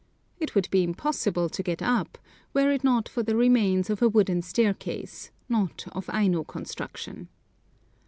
[0.39, 2.17] It would be impossible to get up
[2.55, 7.29] were it not for the remains of a wooden staircase, not of Aino construction.